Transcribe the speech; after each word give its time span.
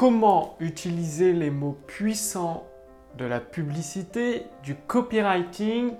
comment 0.00 0.56
utiliser 0.60 1.34
les 1.34 1.50
mots 1.50 1.76
puissants 1.86 2.66
de 3.18 3.26
la 3.26 3.38
publicité, 3.38 4.46
du 4.62 4.74
copywriting 4.74 5.92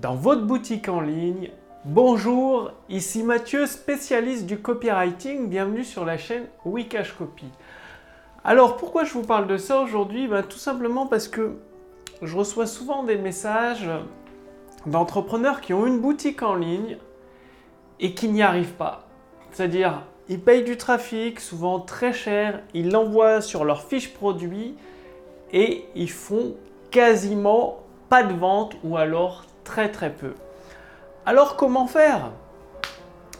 dans 0.00 0.16
votre 0.16 0.42
boutique 0.42 0.88
en 0.88 1.00
ligne. 1.00 1.52
Bonjour, 1.84 2.72
ici 2.88 3.22
Mathieu, 3.22 3.66
spécialiste 3.66 4.46
du 4.46 4.58
copywriting. 4.58 5.48
Bienvenue 5.48 5.84
sur 5.84 6.04
la 6.04 6.18
chaîne 6.18 6.46
Wikash 6.64 7.12
Copy. 7.12 7.46
Alors 8.42 8.76
pourquoi 8.76 9.04
je 9.04 9.12
vous 9.12 9.22
parle 9.22 9.46
de 9.46 9.58
ça 9.58 9.80
aujourd'hui? 9.80 10.26
Ben, 10.26 10.42
Tout 10.42 10.58
simplement 10.58 11.06
parce 11.06 11.28
que 11.28 11.56
je 12.22 12.36
reçois 12.36 12.66
souvent 12.66 13.04
des 13.04 13.16
messages 13.16 13.88
d'entrepreneurs 14.86 15.60
qui 15.60 15.72
ont 15.72 15.86
une 15.86 16.00
boutique 16.00 16.42
en 16.42 16.56
ligne 16.56 16.98
et 18.00 18.12
qui 18.12 18.28
n'y 18.28 18.42
arrivent 18.42 18.74
pas. 18.74 19.06
C'est-à-dire, 19.52 20.02
ils 20.30 20.40
payent 20.40 20.62
du 20.62 20.76
trafic, 20.76 21.40
souvent 21.40 21.80
très 21.80 22.12
cher, 22.12 22.62
ils 22.72 22.90
l'envoient 22.90 23.40
sur 23.40 23.64
leur 23.64 23.82
fiche 23.82 24.14
produit 24.14 24.76
et 25.52 25.84
ils 25.96 26.10
font 26.10 26.54
quasiment 26.92 27.80
pas 28.08 28.22
de 28.22 28.32
vente 28.32 28.76
ou 28.84 28.96
alors 28.96 29.44
très 29.64 29.90
très 29.90 30.10
peu. 30.10 30.34
Alors 31.26 31.56
comment 31.56 31.88
faire? 31.88 32.30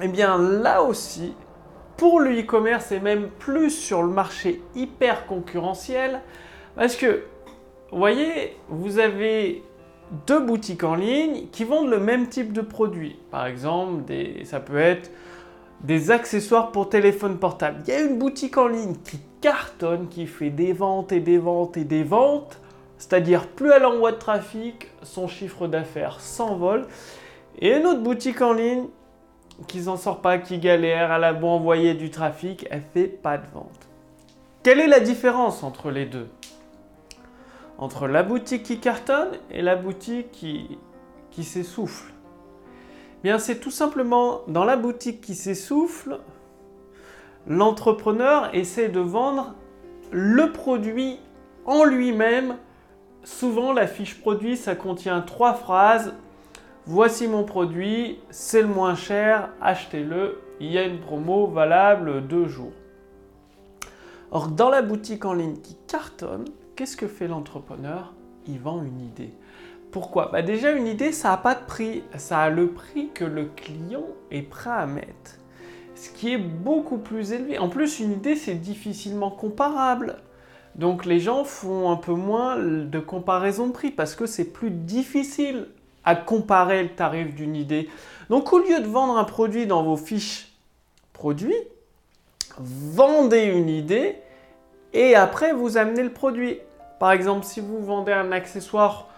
Eh 0.02 0.08
bien 0.08 0.36
là 0.36 0.82
aussi, 0.82 1.34
pour 1.96 2.18
le 2.18 2.40
e-commerce 2.40 2.90
et 2.90 2.98
même 2.98 3.28
plus 3.38 3.70
sur 3.70 4.02
le 4.02 4.08
marché 4.08 4.60
hyper 4.74 5.26
concurrentiel, 5.26 6.20
parce 6.74 6.96
que, 6.96 7.22
vous 7.92 7.98
voyez, 7.98 8.56
vous 8.68 8.98
avez 8.98 9.62
deux 10.26 10.40
boutiques 10.40 10.82
en 10.82 10.96
ligne 10.96 11.46
qui 11.52 11.62
vendent 11.62 11.90
le 11.90 12.00
même 12.00 12.28
type 12.28 12.52
de 12.52 12.62
produit. 12.62 13.16
Par 13.30 13.46
exemple, 13.46 14.04
des, 14.06 14.44
ça 14.44 14.58
peut 14.58 14.78
être 14.78 15.10
des 15.82 16.10
accessoires 16.10 16.72
pour 16.72 16.88
téléphone 16.88 17.38
portable. 17.38 17.82
Il 17.86 17.90
y 17.90 17.96
a 17.96 18.00
une 18.00 18.18
boutique 18.18 18.58
en 18.58 18.68
ligne 18.68 18.94
qui 19.04 19.18
cartonne, 19.40 20.08
qui 20.08 20.26
fait 20.26 20.50
des 20.50 20.72
ventes 20.72 21.12
et 21.12 21.20
des 21.20 21.38
ventes 21.38 21.76
et 21.76 21.84
des 21.84 22.02
ventes. 22.02 22.60
C'est-à-dire, 22.98 23.46
plus 23.48 23.70
elle 23.70 23.86
envoie 23.86 24.12
de 24.12 24.18
trafic, 24.18 24.88
son 25.02 25.26
chiffre 25.26 25.66
d'affaires 25.66 26.20
s'envole. 26.20 26.86
Et 27.58 27.74
une 27.76 27.86
autre 27.86 28.02
boutique 28.02 28.42
en 28.42 28.52
ligne 28.52 28.84
qui 29.68 29.82
s'en 29.82 29.96
sort 29.96 30.20
pas, 30.20 30.38
qui 30.38 30.58
galère, 30.58 31.12
elle 31.12 31.24
a 31.24 31.32
beau 31.32 31.48
envoyer 31.48 31.94
du 31.94 32.10
trafic, 32.10 32.66
elle 32.70 32.82
fait 32.94 33.06
pas 33.06 33.38
de 33.38 33.46
vente. 33.52 33.88
Quelle 34.62 34.80
est 34.80 34.86
la 34.86 35.00
différence 35.00 35.62
entre 35.62 35.90
les 35.90 36.04
deux? 36.04 36.28
Entre 37.78 38.06
la 38.06 38.22
boutique 38.22 38.62
qui 38.62 38.78
cartonne 38.78 39.30
et 39.50 39.62
la 39.62 39.76
boutique 39.76 40.30
qui, 40.32 40.78
qui 41.30 41.44
s'essouffle. 41.44 42.12
C'est 43.38 43.60
tout 43.60 43.70
simplement 43.70 44.42
dans 44.48 44.64
la 44.64 44.76
boutique 44.76 45.20
qui 45.20 45.34
s'essouffle, 45.34 46.18
l'entrepreneur 47.46 48.54
essaie 48.54 48.88
de 48.88 49.00
vendre 49.00 49.54
le 50.10 50.52
produit 50.52 51.18
en 51.66 51.84
lui-même. 51.84 52.56
Souvent, 53.22 53.72
la 53.72 53.86
fiche 53.86 54.20
produit, 54.20 54.56
ça 54.56 54.74
contient 54.74 55.20
trois 55.20 55.54
phrases. 55.54 56.14
Voici 56.86 57.28
mon 57.28 57.44
produit, 57.44 58.18
c'est 58.30 58.62
le 58.62 58.68
moins 58.68 58.94
cher, 58.94 59.50
achetez-le, 59.60 60.40
il 60.60 60.72
y 60.72 60.78
a 60.78 60.84
une 60.84 60.98
promo 60.98 61.46
valable 61.46 62.26
deux 62.26 62.48
jours. 62.48 62.72
Or, 64.30 64.48
dans 64.48 64.70
la 64.70 64.80
boutique 64.80 65.24
en 65.24 65.34
ligne 65.34 65.58
qui 65.58 65.76
cartonne, 65.86 66.46
qu'est-ce 66.74 66.96
que 66.96 67.06
fait 67.06 67.28
l'entrepreneur? 67.28 68.14
Il 68.46 68.60
vend 68.60 68.82
une 68.82 69.00
idée. 69.00 69.34
Pourquoi? 69.92 70.30
Bah 70.32 70.42
Déjà, 70.42 70.72
une 70.72 70.86
idée, 70.86 71.12
ça 71.12 71.30
n'a 71.30 71.36
pas 71.36 71.54
de 71.54 71.64
prix. 71.64 72.02
Ça 72.16 72.40
a 72.40 72.50
le 72.50 72.68
prix 72.68 73.10
que 73.12 73.24
le 73.24 73.46
client 73.46 74.06
est 74.30 74.42
prêt 74.42 74.70
à 74.70 74.86
mettre. 74.86 75.38
Ce 75.94 76.10
qui 76.10 76.32
est 76.32 76.38
beaucoup 76.38 76.98
plus 76.98 77.32
élevé. 77.32 77.58
En 77.58 77.68
plus, 77.68 78.00
une 78.00 78.12
idée, 78.12 78.36
c'est 78.36 78.54
difficilement 78.54 79.30
comparable. 79.30 80.16
Donc 80.74 81.04
les 81.04 81.20
gens 81.20 81.44
font 81.44 81.90
un 81.90 81.96
peu 81.96 82.12
moins 82.12 82.56
de 82.56 82.98
comparaison 83.00 83.66
de 83.66 83.72
prix 83.72 83.90
parce 83.90 84.14
que 84.14 84.26
c'est 84.26 84.44
plus 84.44 84.70
difficile 84.70 85.66
à 86.04 86.14
comparer 86.14 86.82
le 86.82 86.88
tarif 86.90 87.34
d'une 87.34 87.56
idée. 87.56 87.88
Donc 88.30 88.52
au 88.52 88.58
lieu 88.58 88.80
de 88.80 88.86
vendre 88.86 89.18
un 89.18 89.24
produit 89.24 89.66
dans 89.66 89.82
vos 89.82 89.96
fiches 89.96 90.52
produits, 91.12 91.56
vendez 92.58 93.42
une 93.42 93.68
idée 93.68 94.16
et 94.92 95.14
après 95.14 95.52
vous 95.52 95.76
amenez 95.76 96.02
le 96.02 96.12
produit. 96.12 96.58
Par 96.98 97.12
exemple, 97.12 97.44
si 97.44 97.60
vous 97.60 97.84
vendez 97.84 98.12
un 98.12 98.32
accessoire 98.32 99.09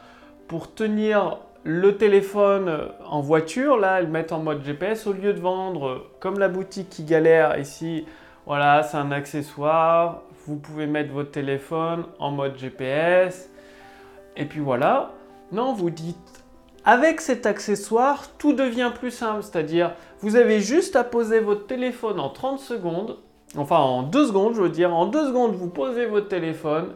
pour 0.48 0.74
tenir 0.74 1.38
le 1.64 1.96
téléphone 1.96 2.88
en 3.06 3.20
voiture, 3.20 3.76
là, 3.76 4.02
ils 4.02 4.08
mettent 4.08 4.32
en 4.32 4.40
mode 4.40 4.64
GPS 4.64 5.06
au 5.06 5.12
lieu 5.12 5.32
de 5.32 5.40
vendre 5.40 6.06
comme 6.20 6.38
la 6.38 6.48
boutique 6.48 6.88
qui 6.90 7.04
galère 7.04 7.58
ici. 7.58 8.04
Voilà, 8.46 8.82
c'est 8.82 8.96
un 8.96 9.12
accessoire. 9.12 10.22
Vous 10.46 10.56
pouvez 10.56 10.86
mettre 10.86 11.12
votre 11.12 11.30
téléphone 11.30 12.04
en 12.18 12.32
mode 12.32 12.58
GPS. 12.58 13.48
Et 14.36 14.44
puis 14.44 14.60
voilà. 14.60 15.12
Non, 15.52 15.72
vous 15.72 15.90
dites 15.90 16.16
avec 16.84 17.20
cet 17.20 17.46
accessoire, 17.46 18.24
tout 18.38 18.54
devient 18.54 18.90
plus 18.92 19.12
simple. 19.12 19.44
C'est-à-dire, 19.44 19.92
vous 20.20 20.34
avez 20.34 20.58
juste 20.58 20.96
à 20.96 21.04
poser 21.04 21.38
votre 21.38 21.66
téléphone 21.68 22.18
en 22.18 22.28
30 22.28 22.58
secondes. 22.58 23.18
Enfin, 23.56 23.76
en 23.76 24.02
2 24.02 24.26
secondes, 24.26 24.54
je 24.54 24.62
veux 24.62 24.68
dire. 24.68 24.92
En 24.92 25.06
2 25.06 25.28
secondes, 25.28 25.54
vous 25.54 25.68
posez 25.68 26.06
votre 26.06 26.26
téléphone. 26.26 26.94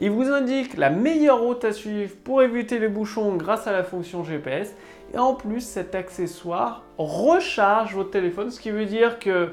Il 0.00 0.10
vous 0.10 0.28
indique 0.30 0.76
la 0.76 0.90
meilleure 0.90 1.40
route 1.40 1.64
à 1.64 1.72
suivre 1.72 2.14
pour 2.24 2.42
éviter 2.42 2.78
les 2.78 2.88
bouchons 2.88 3.36
grâce 3.36 3.66
à 3.66 3.72
la 3.72 3.84
fonction 3.84 4.24
GPS. 4.24 4.74
Et 5.12 5.18
en 5.18 5.34
plus, 5.34 5.60
cet 5.60 5.94
accessoire 5.94 6.82
recharge 6.98 7.94
votre 7.94 8.10
téléphone, 8.10 8.50
ce 8.50 8.60
qui 8.60 8.70
veut 8.70 8.86
dire 8.86 9.18
que 9.18 9.50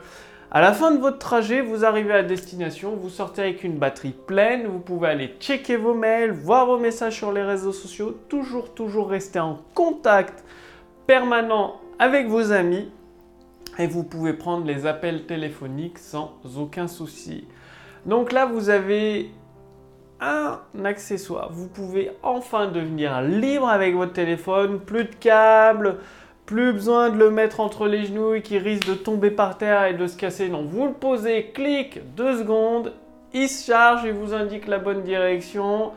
à 0.53 0.59
la 0.59 0.73
fin 0.73 0.91
de 0.91 0.99
votre 0.99 1.17
trajet, 1.17 1.61
vous 1.61 1.85
arrivez 1.85 2.13
à 2.13 2.23
destination, 2.23 2.97
vous 2.97 3.09
sortez 3.09 3.41
avec 3.41 3.63
une 3.63 3.77
batterie 3.77 4.13
pleine, 4.27 4.67
vous 4.67 4.79
pouvez 4.79 5.07
aller 5.07 5.35
checker 5.39 5.77
vos 5.77 5.93
mails, 5.93 6.31
voir 6.31 6.65
vos 6.65 6.77
messages 6.77 7.15
sur 7.15 7.31
les 7.31 7.43
réseaux 7.43 7.71
sociaux, 7.71 8.17
toujours, 8.27 8.73
toujours 8.73 9.09
rester 9.09 9.39
en 9.39 9.59
contact 9.73 10.43
permanent 11.07 11.79
avec 11.99 12.27
vos 12.27 12.51
amis 12.51 12.91
et 13.79 13.87
vous 13.87 14.03
pouvez 14.03 14.33
prendre 14.33 14.65
les 14.65 14.85
appels 14.85 15.25
téléphoniques 15.25 15.99
sans 15.99 16.33
aucun 16.57 16.87
souci. 16.87 17.45
Donc 18.05 18.33
là, 18.33 18.45
vous 18.45 18.69
avez 18.69 19.29
un 20.21 20.59
accessoire. 20.85 21.49
Vous 21.51 21.67
pouvez 21.67 22.11
enfin 22.23 22.67
devenir 22.67 23.21
libre 23.21 23.67
avec 23.67 23.95
votre 23.95 24.13
téléphone, 24.13 24.79
plus 24.79 25.05
de 25.05 25.15
câbles, 25.15 25.97
plus 26.45 26.73
besoin 26.73 27.09
de 27.09 27.17
le 27.17 27.31
mettre 27.31 27.59
entre 27.59 27.87
les 27.87 28.05
genoux 28.05 28.35
et 28.35 28.41
qui 28.41 28.57
risque 28.57 28.87
de 28.87 28.93
tomber 28.93 29.31
par 29.31 29.57
terre 29.57 29.85
et 29.85 29.93
de 29.93 30.07
se 30.07 30.15
casser. 30.15 30.49
Non, 30.49 30.63
vous 30.63 30.85
le 30.85 30.93
posez, 30.93 31.51
clic, 31.53 32.01
deux 32.15 32.37
secondes, 32.37 32.93
il 33.33 33.49
se 33.49 33.71
charge 33.71 34.05
et 34.05 34.11
vous 34.11 34.33
indique 34.33 34.67
la 34.67 34.77
bonne 34.77 35.01
direction. 35.01 35.91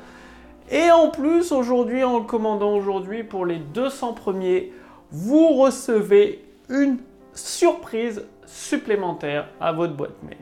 Et 0.70 0.90
en 0.90 1.10
plus, 1.10 1.52
aujourd'hui, 1.52 2.04
en 2.04 2.20
le 2.20 2.24
commandant 2.24 2.74
aujourd'hui 2.74 3.24
pour 3.24 3.44
les 3.44 3.58
200 3.58 4.14
premiers, 4.14 4.72
vous 5.10 5.48
recevez 5.54 6.44
une 6.70 6.98
surprise 7.34 8.24
supplémentaire 8.46 9.48
à 9.60 9.72
votre 9.72 9.94
boîte 9.94 10.22
mail. 10.22 10.38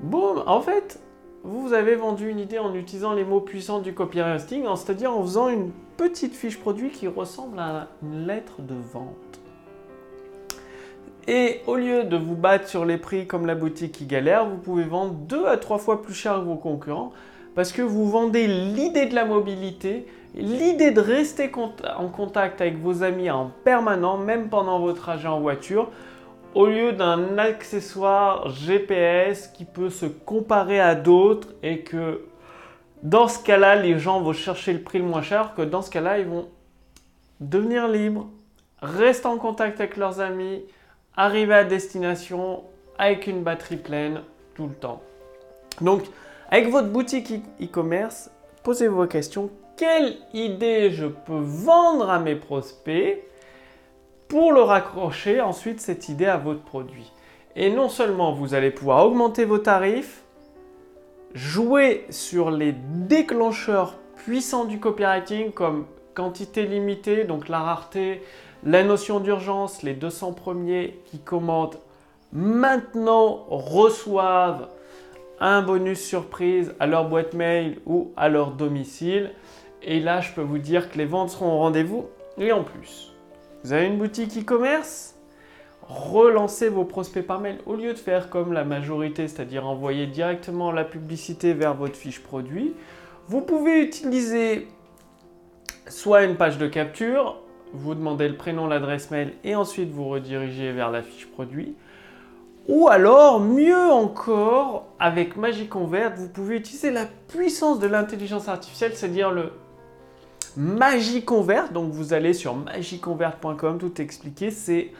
Boum, 0.00 0.42
en 0.46 0.60
fait, 0.60 1.00
vous 1.46 1.72
avez 1.72 1.94
vendu 1.94 2.28
une 2.28 2.40
idée 2.40 2.58
en 2.58 2.74
utilisant 2.74 3.12
les 3.12 3.24
mots 3.24 3.40
puissants 3.40 3.78
du 3.78 3.94
copywriting, 3.94 4.64
c'est-à-dire 4.74 5.12
en 5.12 5.22
faisant 5.22 5.48
une 5.48 5.70
petite 5.96 6.34
fiche 6.34 6.58
produit 6.58 6.90
qui 6.90 7.06
ressemble 7.06 7.60
à 7.60 7.86
une 8.02 8.26
lettre 8.26 8.62
de 8.62 8.74
vente. 8.74 9.14
Et 11.28 11.60
au 11.68 11.76
lieu 11.76 12.02
de 12.02 12.16
vous 12.16 12.34
battre 12.34 12.66
sur 12.66 12.84
les 12.84 12.98
prix 12.98 13.28
comme 13.28 13.46
la 13.46 13.54
boutique 13.54 13.92
qui 13.92 14.06
galère, 14.06 14.44
vous 14.44 14.56
pouvez 14.56 14.82
vendre 14.82 15.12
deux 15.12 15.46
à 15.46 15.56
trois 15.56 15.78
fois 15.78 16.02
plus 16.02 16.14
cher 16.14 16.34
que 16.40 16.46
vos 16.46 16.56
concurrents 16.56 17.12
parce 17.54 17.72
que 17.72 17.82
vous 17.82 18.10
vendez 18.10 18.48
l'idée 18.48 19.06
de 19.06 19.14
la 19.14 19.24
mobilité, 19.24 20.06
l'idée 20.34 20.90
de 20.90 21.00
rester 21.00 21.50
en 21.96 22.08
contact 22.08 22.60
avec 22.60 22.78
vos 22.78 23.02
amis 23.02 23.30
en 23.30 23.50
permanent, 23.64 24.18
même 24.18 24.48
pendant 24.48 24.80
votre 24.80 25.00
trajet 25.00 25.28
en 25.28 25.40
voiture 25.40 25.90
au 26.56 26.64
lieu 26.64 26.94
d'un 26.94 27.36
accessoire 27.36 28.48
GPS 28.48 29.48
qui 29.48 29.66
peut 29.66 29.90
se 29.90 30.06
comparer 30.06 30.80
à 30.80 30.94
d'autres 30.94 31.48
et 31.62 31.80
que 31.80 32.24
dans 33.02 33.28
ce 33.28 33.38
cas-là, 33.40 33.76
les 33.76 33.98
gens 33.98 34.22
vont 34.22 34.32
chercher 34.32 34.72
le 34.72 34.80
prix 34.80 34.98
le 34.98 35.04
moins 35.04 35.20
cher, 35.20 35.52
que 35.54 35.60
dans 35.60 35.82
ce 35.82 35.90
cas-là, 35.90 36.18
ils 36.18 36.26
vont 36.26 36.48
devenir 37.40 37.88
libres, 37.88 38.30
rester 38.80 39.26
en 39.26 39.36
contact 39.36 39.80
avec 39.80 39.98
leurs 39.98 40.20
amis, 40.20 40.62
arriver 41.14 41.52
à 41.52 41.64
destination 41.64 42.62
avec 42.96 43.26
une 43.26 43.42
batterie 43.42 43.76
pleine 43.76 44.22
tout 44.54 44.66
le 44.66 44.74
temps. 44.74 45.02
Donc, 45.82 46.04
avec 46.50 46.70
votre 46.70 46.88
boutique 46.88 47.34
e-commerce, 47.60 48.30
posez 48.62 48.88
vos 48.88 49.06
questions. 49.06 49.50
Quelle 49.76 50.16
idée 50.32 50.90
je 50.90 51.04
peux 51.04 51.38
vendre 51.38 52.08
à 52.08 52.18
mes 52.18 52.34
prospects 52.34 53.22
pour 54.28 54.52
le 54.52 54.60
raccrocher 54.60 55.40
ensuite 55.40 55.80
cette 55.80 56.08
idée 56.08 56.26
à 56.26 56.36
votre 56.36 56.62
produit. 56.62 57.12
Et 57.54 57.70
non 57.70 57.88
seulement 57.88 58.32
vous 58.32 58.54
allez 58.54 58.70
pouvoir 58.70 59.06
augmenter 59.06 59.44
vos 59.44 59.58
tarifs, 59.58 60.22
jouer 61.34 62.06
sur 62.10 62.50
les 62.50 62.72
déclencheurs 62.72 63.96
puissants 64.16 64.64
du 64.64 64.80
copywriting 64.80 65.52
comme 65.52 65.86
quantité 66.14 66.64
limitée, 66.66 67.24
donc 67.24 67.48
la 67.48 67.60
rareté, 67.60 68.22
la 68.64 68.82
notion 68.82 69.20
d'urgence, 69.20 69.82
les 69.82 69.94
200 69.94 70.32
premiers 70.32 70.98
qui 71.06 71.18
commandent 71.18 71.78
maintenant 72.32 73.46
reçoivent 73.48 74.68
un 75.38 75.62
bonus 75.62 76.00
surprise 76.00 76.74
à 76.80 76.86
leur 76.86 77.08
boîte 77.08 77.34
mail 77.34 77.78
ou 77.86 78.12
à 78.16 78.28
leur 78.28 78.52
domicile. 78.52 79.32
Et 79.82 80.00
là, 80.00 80.20
je 80.20 80.32
peux 80.32 80.42
vous 80.42 80.58
dire 80.58 80.90
que 80.90 80.98
les 80.98 81.04
ventes 81.04 81.30
seront 81.30 81.52
au 81.52 81.58
rendez-vous. 81.58 82.06
Et 82.38 82.52
en 82.52 82.64
plus, 82.64 83.12
vous 83.66 83.72
avez 83.72 83.86
une 83.86 83.98
boutique 83.98 84.38
e-commerce? 84.38 85.16
Relancez 85.88 86.68
vos 86.68 86.84
prospects 86.84 87.26
par 87.26 87.40
mail 87.40 87.58
au 87.66 87.74
lieu 87.74 87.94
de 87.94 87.98
faire 87.98 88.30
comme 88.30 88.52
la 88.52 88.62
majorité, 88.62 89.26
c'est-à-dire 89.26 89.66
envoyer 89.66 90.06
directement 90.06 90.70
la 90.70 90.84
publicité 90.84 91.52
vers 91.52 91.74
votre 91.74 91.96
fiche 91.96 92.22
produit. 92.22 92.74
Vous 93.26 93.40
pouvez 93.40 93.82
utiliser 93.82 94.68
soit 95.88 96.22
une 96.22 96.36
page 96.36 96.58
de 96.58 96.68
capture, 96.68 97.40
vous 97.72 97.96
demandez 97.96 98.28
le 98.28 98.36
prénom, 98.36 98.68
l'adresse 98.68 99.10
mail 99.10 99.32
et 99.42 99.56
ensuite 99.56 99.90
vous 99.90 100.08
redirigez 100.08 100.70
vers 100.70 100.92
la 100.92 101.02
fiche 101.02 101.26
produit. 101.26 101.74
Ou 102.68 102.86
alors, 102.86 103.40
mieux 103.40 103.90
encore, 103.90 104.86
avec 105.00 105.36
Magic 105.36 105.70
Convert, 105.70 106.14
vous 106.14 106.28
pouvez 106.28 106.54
utiliser 106.54 106.92
la 106.92 107.06
puissance 107.26 107.80
de 107.80 107.88
l'intelligence 107.88 108.46
artificielle, 108.46 108.92
c'est-à-dire 108.94 109.32
le 109.32 109.50
Magiconvert. 110.56 111.72
Donc 111.72 111.92
vous 111.92 112.12
allez 112.12 112.32
sur 112.32 112.54
magiconvert.com, 112.54 113.78
tout 113.78 114.00
expliqué. 114.00 114.50
C'est 114.50 114.92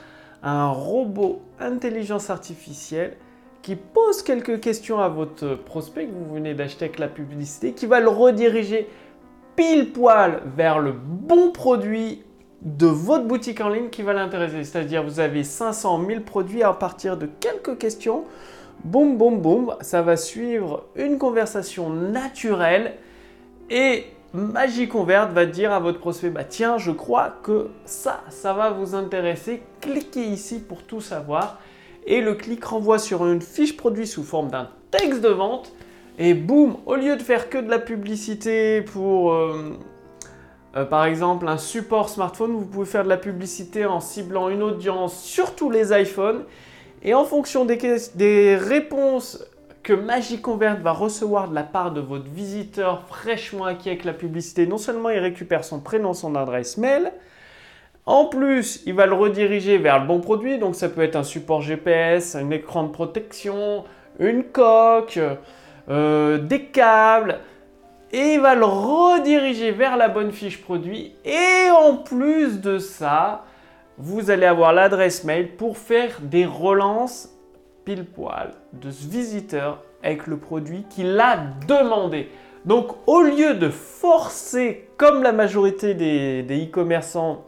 un 0.43 0.69
robot 0.69 1.41
intelligence 1.59 2.31
artificielle 2.31 3.17
qui 3.63 3.75
pose 3.75 4.23
quelques 4.23 4.61
questions 4.61 5.01
à 5.01 5.09
votre 5.09 5.57
prospect 5.57 6.07
que 6.07 6.13
vous 6.13 6.35
venez 6.35 6.55
d'acheter 6.55 6.85
avec 6.85 6.99
la 6.99 7.09
publicité, 7.09 7.73
qui 7.73 7.87
va 7.87 8.01
le 8.01 8.09
rediriger 8.09 8.89
pile 9.57 9.93
poil 9.93 10.43
vers 10.57 10.79
le 10.79 10.93
bon 10.93 11.51
produit 11.51 12.23
de 12.63 12.87
votre 12.87 13.25
boutique 13.25 13.61
en 13.61 13.69
ligne 13.69 13.89
qui 13.89 14.03
va 14.03 14.13
l'intéresser. 14.13 14.63
C'est-à-dire 14.63 15.03
vous 15.03 15.21
avez 15.21 15.43
500 15.43 16.07
000 16.07 16.21
produits 16.21 16.63
à 16.63 16.73
partir 16.73 17.17
de 17.17 17.27
quelques 17.27 17.79
questions. 17.79 18.25
Boum, 18.85 19.17
boum, 19.17 19.41
boum, 19.41 19.75
ça 19.81 20.03
va 20.03 20.17
suivre 20.17 20.85
une 20.95 21.19
conversation 21.19 21.91
naturelle 21.91 22.95
et 23.71 24.05
Magie 24.33 24.89
Convert 24.89 25.33
va 25.33 25.47
dire 25.47 25.73
à 25.73 25.81
votre 25.81 25.99
prospect, 25.99 26.31
bah 26.31 26.45
tiens, 26.45 26.79
je 26.79 26.91
crois 26.91 27.35
que 27.43 27.69
ça, 27.85 28.23
ça 28.29 28.53
va 28.53 28.71
vous 28.71 28.95
intéresser. 28.95 29.63
Cliquez 29.81 30.25
ici 30.25 30.59
pour 30.59 30.83
tout 30.83 31.01
savoir. 31.01 31.59
Et 32.07 32.21
le 32.21 32.35
clic 32.35 32.65
renvoie 32.65 32.99
sur 32.99 33.27
une 33.27 33.41
fiche 33.41 33.77
produit 33.77 34.07
sous 34.07 34.23
forme 34.23 34.49
d'un 34.51 34.69
texte 34.91 35.23
de 35.23 35.29
vente. 35.29 35.73
Et 36.19 36.35
boum, 36.35 36.77
au 36.87 36.97
lieu 36.97 37.17
de 37.17 37.23
faire 37.23 37.51
que 37.51 37.59
de 37.59 37.69
la 37.71 37.79
publicité 37.79 38.83
pour, 38.83 39.33
euh, 39.33 39.77
euh, 40.77 40.85
par 40.85 41.05
exemple, 41.05 41.49
un 41.49 41.59
support 41.59 42.09
smartphone, 42.09 42.53
vous 42.53 42.67
pouvez 42.67 42.87
faire 42.87 43.05
de 43.05 43.09
la 43.09 43.17
publicité 43.17 43.87
en 43.87 44.01
ciblant 44.01 44.49
une 44.49 44.63
audience 44.63 45.23
sur 45.23 45.55
tous 45.55 45.71
les 45.71 45.99
iPhones. 45.99 46.45
Et 47.03 47.15
en 47.15 47.25
fonction 47.25 47.65
des, 47.65 47.79
des 48.15 48.57
réponses 48.57 49.45
que 49.87 49.93
MagiConvert 49.93 50.81
va 50.83 50.91
recevoir 50.91 51.49
de 51.49 51.55
la 51.55 51.63
part 51.63 51.93
de 51.93 52.01
votre 52.01 52.29
visiteur 52.29 53.05
fraîchement 53.07 53.67
acquis 53.67 53.89
avec 53.89 54.05
la 54.05 54.13
publicité, 54.13 54.67
non 54.67 54.79
seulement 54.79 55.11
il 55.11 55.21
récupère 55.21 55.63
son 55.65 55.79
prénom, 55.79 56.13
son 56.13 56.35
adresse 56.35 56.77
mail, 56.77 57.13
en 58.05 58.25
plus, 58.25 58.83
il 58.85 58.95
va 58.95 59.07
le 59.07 59.15
rediriger 59.15 59.79
vers 59.79 60.01
le 60.01 60.07
bon 60.07 60.21
produit. 60.21 60.59
Donc, 60.59 60.75
ça 60.75 60.89
peut 60.89 61.03
être 61.03 61.15
un 61.15 61.23
support 61.23 61.61
GPS, 61.61 62.35
un 62.35 62.51
écran 62.51 62.85
de 62.85 62.89
protection, 62.91 63.85
une 64.19 64.43
coque, 64.43 65.21
euh, 65.89 66.39
des 66.39 66.65
câbles. 66.65 67.39
Et 68.13 68.35
il 68.35 68.41
va 68.41 68.57
le 68.57 68.65
rediriger 68.65 69.71
vers 69.71 69.97
la 69.97 70.09
bonne 70.09 70.33
fiche 70.33 70.63
produit. 70.63 71.15
Et 71.25 71.71
en 71.71 71.97
plus 71.97 72.61
de 72.61 72.79
ça, 72.79 73.45
vous 73.99 74.31
allez 74.31 74.47
avoir 74.47 74.73
l'adresse 74.73 75.23
mail 75.23 75.57
pour 75.57 75.79
faire 75.79 76.19
des 76.23 76.45
relances 76.45 77.36
pile 77.87 78.05
poil 78.05 78.51
de 78.75 78.91
ce 78.91 79.09
visiteur 79.09 79.83
avec 80.03 80.27
le 80.27 80.37
produit 80.37 80.85
qu'il 80.91 81.19
a 81.19 81.39
demandé. 81.67 82.29
Donc 82.67 82.89
au 83.07 83.23
lieu 83.23 83.55
de 83.55 83.71
forcer, 83.71 84.91
comme 84.99 85.23
la 85.23 85.33
majorité 85.33 85.95
des 85.95 86.67
e-commerçants, 86.67 87.45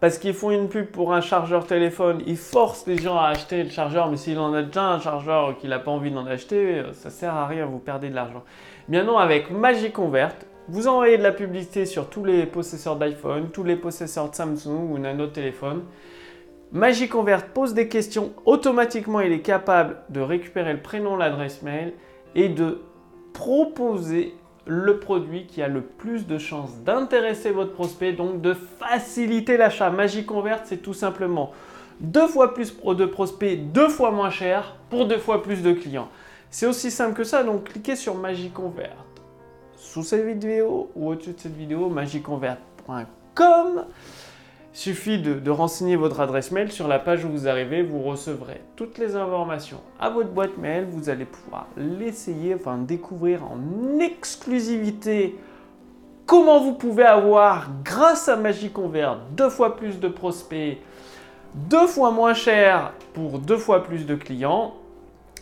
parce 0.00 0.18
qu'ils 0.18 0.32
font 0.32 0.50
une 0.50 0.68
pub 0.68 0.86
pour 0.86 1.12
un 1.12 1.20
chargeur 1.20 1.66
téléphone, 1.66 2.22
ils 2.26 2.36
forcent 2.36 2.86
les 2.86 2.98
gens 2.98 3.18
à 3.18 3.28
acheter 3.28 3.62
le 3.64 3.70
chargeur, 3.70 4.08
mais 4.10 4.16
s'il 4.16 4.38
en 4.38 4.54
a 4.54 4.62
déjà 4.62 4.84
un 4.84 5.00
chargeur 5.00 5.58
qu'il 5.58 5.70
n'a 5.70 5.78
pas 5.78 5.90
envie 5.90 6.10
d'en 6.10 6.24
acheter, 6.26 6.82
ça 6.92 7.10
sert 7.10 7.34
à 7.34 7.46
rien, 7.46 7.66
vous 7.66 7.80
perdez 7.80 8.08
de 8.08 8.14
l'argent. 8.14 8.44
Bien 8.88 9.04
non, 9.04 9.18
avec 9.18 9.50
MagiConvert, 9.50 10.34
vous 10.68 10.86
envoyez 10.88 11.18
de 11.18 11.22
la 11.22 11.32
publicité 11.32 11.84
sur 11.84 12.08
tous 12.08 12.24
les 12.24 12.46
possesseurs 12.46 12.96
d'iPhone, 12.96 13.50
tous 13.50 13.64
les 13.64 13.76
possesseurs 13.76 14.30
de 14.30 14.34
Samsung 14.34 14.92
ou 14.92 14.98
d'un 14.98 15.18
autre 15.18 15.32
téléphone. 16.68 16.80
MagiConvert 16.80 17.46
pose 17.48 17.74
des 17.74 17.88
questions, 17.88 18.32
automatiquement 18.44 19.20
il 19.20 19.32
est 19.32 19.42
capable 19.42 19.98
de 20.10 20.20
récupérer 20.20 20.72
le 20.72 20.82
prénom, 20.82 21.16
l'adresse 21.16 21.62
mail 21.62 21.94
et 22.34 22.48
de 22.48 22.80
proposer 23.32 24.34
le 24.66 24.98
produit 24.98 25.46
qui 25.46 25.62
a 25.62 25.68
le 25.68 25.80
plus 25.80 26.26
de 26.26 26.36
chances 26.36 26.76
d'intéresser 26.84 27.50
votre 27.52 27.72
prospect, 27.72 28.12
donc 28.12 28.42
de 28.42 28.52
faciliter 28.52 29.56
l'achat. 29.56 29.90
MagiConvert, 29.90 30.60
c'est 30.64 30.82
tout 30.82 30.94
simplement 30.94 31.52
deux 32.00 32.28
fois 32.28 32.54
plus 32.54 32.76
de 32.76 33.06
prospects, 33.06 33.72
deux 33.72 33.88
fois 33.88 34.10
moins 34.10 34.30
cher 34.30 34.76
pour 34.90 35.06
deux 35.06 35.18
fois 35.18 35.42
plus 35.42 35.62
de 35.62 35.72
clients. 35.72 36.08
C'est 36.50 36.66
aussi 36.66 36.90
simple 36.90 37.14
que 37.14 37.24
ça, 37.24 37.42
donc 37.42 37.64
cliquez 37.64 37.96
sur 37.96 38.14
MagiConvert 38.14 39.04
sous 39.76 40.02
cette 40.02 40.26
vidéo 40.26 40.90
ou 40.94 41.08
au-dessus 41.10 41.32
de 41.32 41.40
cette 41.40 41.56
vidéo, 41.56 41.88
magiconvert.com. 41.88 43.84
Suffit 44.72 45.18
de, 45.18 45.50
renseigner 45.50 45.96
votre 45.96 46.20
adresse 46.20 46.52
mail 46.52 46.70
sur 46.70 46.88
la 46.88 46.98
page 46.98 47.24
où 47.24 47.28
vous 47.28 47.48
arrivez, 47.48 47.82
vous 47.82 48.02
recevrez 48.02 48.60
toutes 48.76 48.98
les 48.98 49.16
informations 49.16 49.80
à 49.98 50.10
votre 50.10 50.28
boîte 50.28 50.56
mail, 50.58 50.86
vous 50.88 51.08
allez 51.08 51.24
pouvoir 51.24 51.66
l'essayer, 51.76 52.54
enfin 52.54 52.76
découvrir 52.76 53.42
en 53.44 53.98
exclusivité 53.98 55.36
comment 56.26 56.60
vous 56.60 56.74
pouvez 56.74 57.04
avoir, 57.04 57.70
grâce 57.82 58.28
à 58.28 58.36
Magie 58.36 58.70
Convert, 58.70 59.18
deux 59.32 59.48
fois 59.48 59.76
plus 59.76 59.98
de 59.98 60.08
prospects, 60.08 60.78
deux 61.54 61.86
fois 61.86 62.10
moins 62.10 62.34
cher 62.34 62.92
pour 63.14 63.38
deux 63.38 63.56
fois 63.56 63.82
plus 63.82 64.06
de 64.06 64.14
clients. 64.14 64.74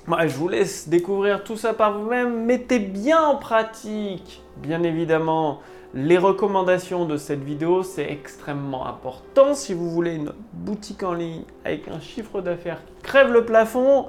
Moi, 0.06 0.28
je 0.28 0.36
vous 0.36 0.48
laisse 0.48 0.88
découvrir 0.88 1.42
tout 1.42 1.56
ça 1.56 1.74
par 1.74 1.98
vous-même. 1.98 2.44
Mettez 2.44 2.78
bien 2.78 3.20
en 3.20 3.36
pratique, 3.36 4.40
bien 4.58 4.84
évidemment, 4.84 5.60
les 5.96 6.18
recommandations 6.18 7.06
de 7.06 7.16
cette 7.16 7.42
vidéo, 7.42 7.82
c'est 7.82 8.12
extrêmement 8.12 8.86
important. 8.86 9.54
Si 9.54 9.72
vous 9.72 9.90
voulez 9.90 10.16
une 10.16 10.34
boutique 10.52 11.02
en 11.02 11.14
ligne 11.14 11.44
avec 11.64 11.88
un 11.88 12.00
chiffre 12.00 12.42
d'affaires 12.42 12.84
qui 12.84 13.02
crève 13.02 13.32
le 13.32 13.46
plafond, 13.46 14.04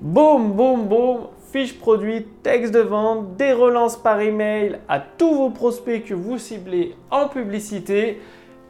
boum, 0.00 0.52
boum, 0.52 0.88
boum, 0.88 1.28
fiche 1.52 1.78
produit, 1.78 2.26
texte 2.42 2.74
de 2.74 2.80
vente, 2.80 3.36
des 3.36 3.52
relances 3.52 3.96
par 3.96 4.20
email 4.20 4.80
à 4.88 4.98
tous 4.98 5.32
vos 5.32 5.50
prospects 5.50 6.04
que 6.04 6.14
vous 6.14 6.38
ciblez 6.38 6.96
en 7.12 7.28
publicité. 7.28 8.20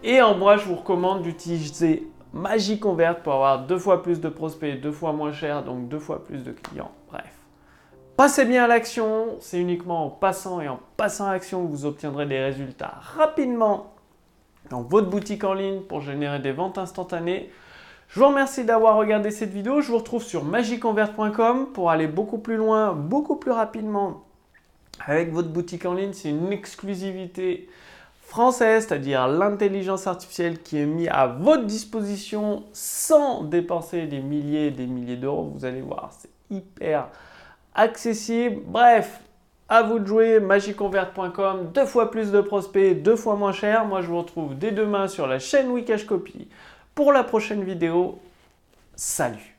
Et 0.04 0.20
en 0.20 0.36
moi, 0.36 0.58
je 0.58 0.66
vous 0.66 0.76
recommande 0.76 1.22
d'utiliser 1.22 2.06
MagiConvert 2.34 3.22
pour 3.22 3.32
avoir 3.32 3.66
deux 3.66 3.78
fois 3.78 4.02
plus 4.02 4.20
de 4.20 4.28
prospects, 4.28 4.78
deux 4.78 4.92
fois 4.92 5.14
moins 5.14 5.32
cher, 5.32 5.64
donc 5.64 5.88
deux 5.88 5.98
fois 5.98 6.22
plus 6.22 6.44
de 6.44 6.52
clients. 6.52 6.92
Bref. 7.10 7.45
Passez 8.16 8.46
bien 8.46 8.64
à 8.64 8.66
l'action, 8.66 9.36
c'est 9.40 9.60
uniquement 9.60 10.06
en 10.06 10.08
passant 10.08 10.62
et 10.62 10.68
en 10.68 10.80
passant 10.96 11.26
à 11.26 11.32
l'action 11.32 11.66
que 11.66 11.70
vous 11.70 11.84
obtiendrez 11.84 12.24
des 12.24 12.38
résultats 12.38 12.94
rapidement 13.14 13.92
dans 14.70 14.80
votre 14.80 15.10
boutique 15.10 15.44
en 15.44 15.52
ligne 15.52 15.80
pour 15.82 16.00
générer 16.00 16.38
des 16.38 16.52
ventes 16.52 16.78
instantanées. 16.78 17.50
Je 18.08 18.18
vous 18.18 18.28
remercie 18.28 18.64
d'avoir 18.64 18.96
regardé 18.96 19.30
cette 19.30 19.50
vidéo. 19.50 19.82
Je 19.82 19.88
vous 19.88 19.98
retrouve 19.98 20.22
sur 20.22 20.44
magiconvert.com 20.44 21.66
pour 21.74 21.90
aller 21.90 22.06
beaucoup 22.06 22.38
plus 22.38 22.56
loin, 22.56 22.94
beaucoup 22.94 23.36
plus 23.36 23.50
rapidement 23.50 24.24
avec 25.04 25.30
votre 25.30 25.48
boutique 25.48 25.84
en 25.84 25.92
ligne. 25.92 26.14
C'est 26.14 26.30
une 26.30 26.52
exclusivité 26.52 27.68
française, 28.22 28.86
c'est-à-dire 28.86 29.28
l'intelligence 29.28 30.06
artificielle 30.06 30.62
qui 30.62 30.78
est 30.78 30.86
mise 30.86 31.10
à 31.12 31.26
votre 31.26 31.64
disposition 31.64 32.64
sans 32.72 33.42
dépenser 33.42 34.06
des 34.06 34.20
milliers 34.20 34.68
et 34.68 34.70
des 34.70 34.86
milliers 34.86 35.16
d'euros. 35.16 35.52
Vous 35.54 35.66
allez 35.66 35.82
voir, 35.82 36.12
c'est 36.18 36.30
hyper 36.50 37.08
accessible. 37.76 38.62
Bref, 38.66 39.20
à 39.68 39.82
vous 39.82 39.98
de 39.98 40.06
jouer, 40.06 40.40
magiconvert.com, 40.40 41.70
deux 41.72 41.86
fois 41.86 42.10
plus 42.10 42.32
de 42.32 42.40
prospects, 42.40 43.02
deux 43.02 43.16
fois 43.16 43.36
moins 43.36 43.52
cher. 43.52 43.84
Moi, 43.84 44.02
je 44.02 44.08
vous 44.08 44.18
retrouve 44.18 44.58
dès 44.58 44.72
demain 44.72 45.06
sur 45.06 45.26
la 45.26 45.38
chaîne 45.38 45.70
Wikash 45.70 46.06
Copy 46.06 46.48
pour 46.94 47.12
la 47.12 47.22
prochaine 47.22 47.62
vidéo. 47.62 48.18
Salut 48.96 49.55